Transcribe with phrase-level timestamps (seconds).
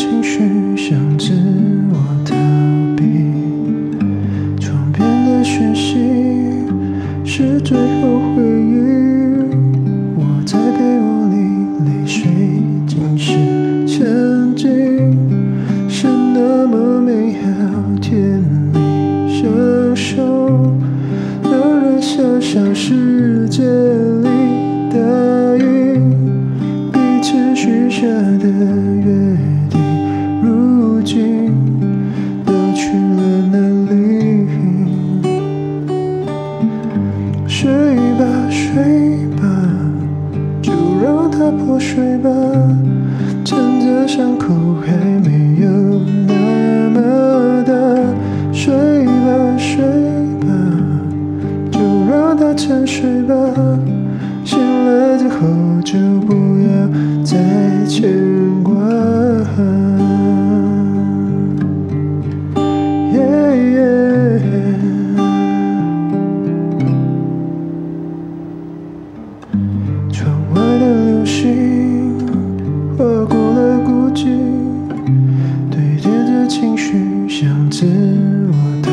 [0.00, 0.40] 情绪
[0.78, 1.30] 像自
[1.92, 2.34] 我逃
[2.96, 3.04] 避，
[4.58, 5.98] 窗边的讯息
[7.22, 8.78] 是最后回忆。
[10.16, 11.36] 我在被窝里
[11.84, 12.30] 泪水
[12.86, 13.34] 浸湿，
[13.86, 14.66] 曾经
[15.86, 17.50] 是那么美好
[18.00, 18.42] 甜
[18.72, 18.78] 蜜，
[19.28, 20.72] 享受
[21.42, 21.50] 那
[21.82, 24.30] 人小小世界里
[24.90, 24.96] 答
[25.58, 26.10] 应
[26.90, 28.06] 彼此许下
[28.38, 28.48] 的
[29.04, 29.59] 约。
[31.10, 31.52] 心，
[32.46, 33.58] 都去了哪
[33.90, 34.46] 里？
[37.48, 37.68] 睡
[38.16, 39.42] 吧，睡吧，
[40.62, 40.70] 就
[41.02, 42.30] 让它破碎吧。
[43.44, 44.54] 趁着伤口
[44.86, 44.94] 还
[45.28, 45.68] 没有
[46.28, 47.72] 那么大，
[48.52, 48.72] 睡
[49.04, 49.82] 吧，睡
[50.42, 50.46] 吧，
[51.72, 53.34] 就让它沉睡吧。
[54.44, 55.48] 醒来之后
[55.82, 56.70] 就不要
[57.24, 57.36] 再
[57.88, 58.29] 牵
[71.20, 72.18] 流星
[72.96, 74.24] 划过了孤寂，
[75.70, 77.84] 堆叠着情绪，想自
[78.48, 78.90] 我逃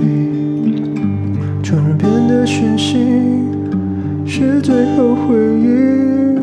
[0.00, 0.82] 避。
[1.62, 2.96] 窗边的讯息
[4.24, 6.40] 是最后回应，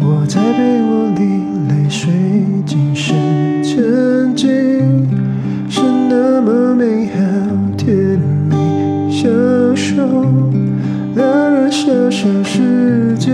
[0.00, 1.22] 我在被窝里
[1.70, 2.12] 泪水
[2.66, 3.14] 浸湿
[3.64, 4.50] 沉浸，
[5.70, 7.18] 是那么美好
[7.78, 9.30] 甜蜜，享
[9.74, 10.02] 受。
[11.14, 13.30] 两人想象世界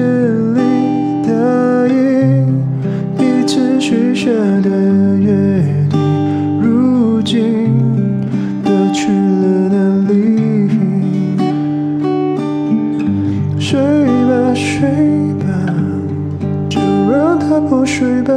[17.61, 18.33] 破碎吧，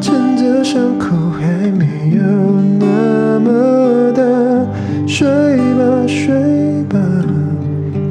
[0.00, 1.86] 趁着伤口还没
[2.16, 2.22] 有
[2.78, 4.22] 那么大。
[5.06, 5.26] 睡
[5.78, 6.98] 吧，睡吧。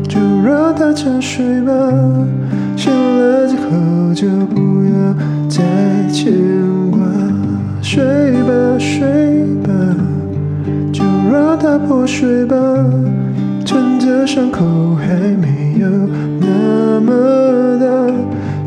[0.08, 1.72] 就让它沉睡吧，
[2.76, 5.14] 醒来之后就不要
[5.50, 5.64] 再
[6.12, 6.34] 牵
[6.92, 7.00] 挂。
[7.82, 8.04] 睡
[8.44, 9.70] 吧，睡吧，
[10.92, 12.56] 就让它破碎吧，
[13.66, 15.88] 趁着伤口还没有
[16.40, 17.86] 那么大。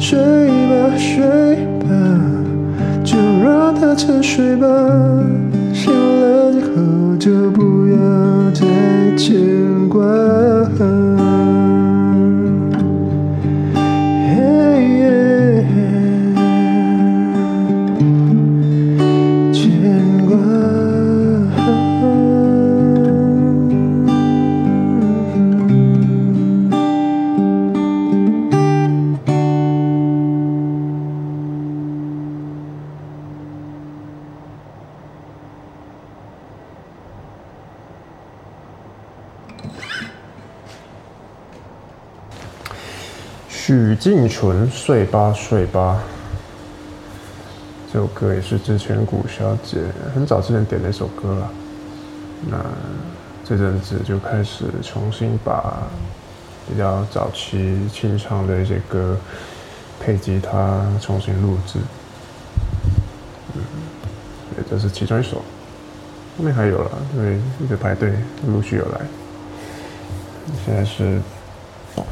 [0.01, 1.87] 睡吧，睡吧，
[3.05, 4.67] 就让它沉睡吧，
[5.75, 7.80] 醒了之后就不
[43.71, 46.03] 许静纯《睡吧睡吧》
[47.93, 49.79] 这首歌也是之前古小姐
[50.13, 51.49] 很早之前点的一首歌了。
[52.49, 52.59] 那
[53.45, 55.85] 这阵子就开始重新把
[56.69, 59.17] 比较早期清唱的一些歌
[60.01, 61.79] 配吉他重新录制。
[63.55, 63.63] 嗯，
[64.53, 65.37] 对，这是其中一首。
[66.37, 68.15] 后面还有了，因为一直排队，
[68.49, 69.01] 陆续有来。
[70.67, 71.21] 现在是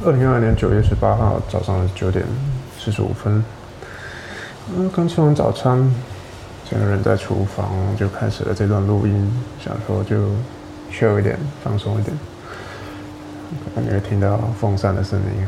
[0.04, 2.24] 二零二二年九月十八号早上的九点
[2.78, 3.42] 四十五分，
[4.76, 5.78] 嗯，刚吃完早餐，
[6.70, 10.16] 整个人在厨房就开始了这段录音，想说就
[10.90, 12.16] 秀一点，放松一点，
[13.74, 15.46] 可能你会听到风扇的声音。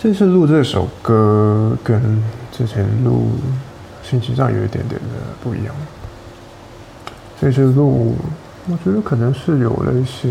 [0.00, 2.22] 这次录这首歌跟
[2.52, 3.30] 之前录
[4.02, 5.08] 心情上有一点点的
[5.42, 5.74] 不一样，
[7.40, 8.16] 这次录
[8.68, 10.28] 我觉得可能是有了一些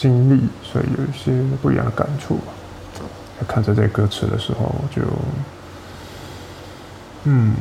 [0.00, 1.30] 经历，所以有一些
[1.60, 2.52] 不一样的感触吧。
[3.38, 5.02] 在看着这歌词的时候，就
[7.24, 7.54] 嗯，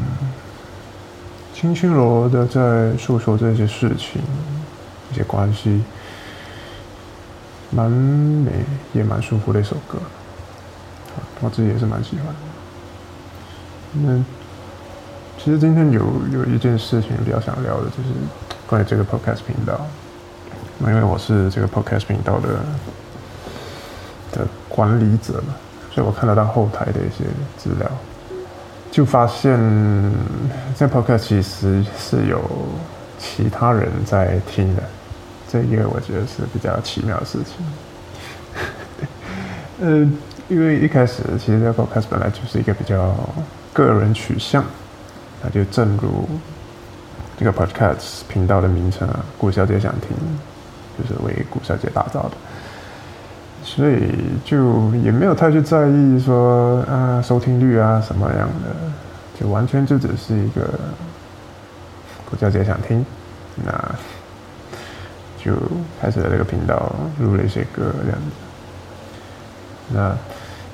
[1.54, 4.22] 轻轻柔柔的在诉说这些事情、
[5.12, 5.84] 一些关系，
[7.72, 8.64] 蛮美
[8.94, 10.00] 也蛮舒服的一首歌。
[11.42, 12.34] 我自己也是蛮喜欢的。
[14.02, 14.24] 那
[15.38, 18.10] 其实今天有有一件事情比较想聊的，就是
[18.66, 19.86] 关于这个 podcast 频道。
[20.82, 22.50] 因为我是这个 podcast 频道的
[24.32, 25.56] 的管理者嘛，
[25.92, 27.26] 所以我看得到后台的一些
[27.58, 27.90] 资料，
[28.90, 29.60] 就发现
[30.78, 32.42] 这 podcast 其实是有
[33.18, 34.84] 其他人在听的，
[35.50, 37.66] 这一个我觉得是比较奇妙的事情。
[39.82, 40.10] 呃，
[40.48, 43.16] 因为一开始其实这个 podcast 本来就是一个比较
[43.74, 44.64] 个人取向，
[45.44, 46.28] 那就正如
[47.38, 50.10] 这个 podcast 频道的名称啊，顾小姐想听。
[51.00, 52.32] 就是为顾小姐打造的，
[53.64, 54.12] 所以
[54.44, 58.76] 就也没有太去在意说啊收听率啊什么样的，
[59.40, 60.68] 就完全就只是一个
[62.30, 63.06] 古小姐想听，
[63.64, 63.72] 那
[65.38, 65.54] 就
[66.02, 68.26] 开始了这个频道，录了一些歌这样子。
[69.92, 70.16] 那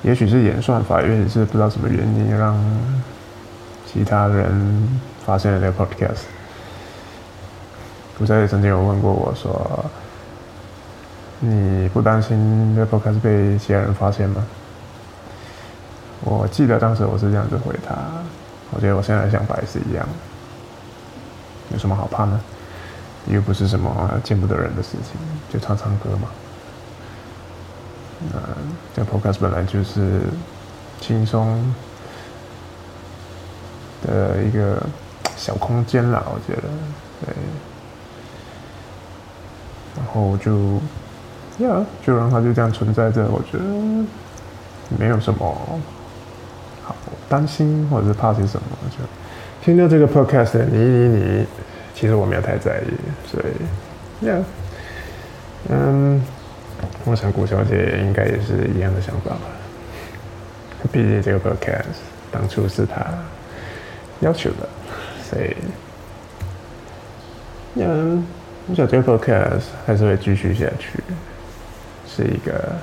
[0.04, 2.58] 也许是演算法，也许是不知道什么原因，让
[3.86, 6.24] 其他人发现了这个 podcast。
[8.18, 9.86] 古小姐曾经有问过我说
[11.40, 14.46] ：“你不担心这 podcast 被其他人发现吗？”
[16.24, 17.96] 我记得当时我是这样子回他，
[18.72, 20.08] 我觉得我现在想法也是一样，
[21.72, 22.40] 有什么好怕呢？
[23.28, 25.20] 又不是什么见不得人的事情，
[25.52, 26.30] 就唱唱歌嘛。
[28.32, 28.40] 那
[28.96, 30.22] 这 podcast 本来就是
[31.02, 31.74] 轻松
[34.08, 34.82] 的一个
[35.36, 36.68] 小空间啦，我觉得，
[37.26, 37.36] 对。
[39.98, 40.80] 然后就，
[41.60, 43.64] 呀，就让它就这样存在着，我觉得
[44.98, 45.80] 没有什么。
[46.84, 46.96] 好
[47.28, 48.98] 担心或者是怕些什么，就
[49.64, 51.46] 听到这个 podcast，你你你，
[51.96, 52.94] 其实我没有太在意，
[53.28, 54.44] 所以，yeah，
[55.70, 56.24] 嗯，
[57.06, 59.42] 我想古小姐应该也是一样的想法吧。
[60.92, 61.98] 毕竟这个 podcast
[62.32, 63.04] 当初是她
[64.20, 64.70] 要求的，
[65.28, 65.56] 所以，
[67.74, 68.24] 嗯，
[68.70, 71.00] 我想这个 podcast 还是会继续下去，
[72.16, 72.76] 是一个。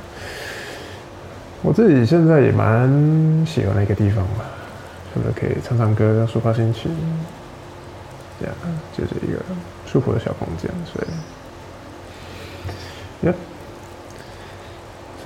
[1.62, 2.90] 我自己现在也蛮
[3.46, 4.44] 喜欢的一个地方吧，
[5.14, 6.90] 是不是可以唱唱歌、抒发心情？
[8.40, 8.54] 这样
[8.98, 9.38] 就是一个
[9.86, 11.00] 舒服的小空间，所
[13.22, 13.28] 以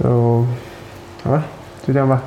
[0.03, 0.45] ，Yeah，So，
[1.25, 1.45] 好吧，
[1.87, 2.23] 就这样吧。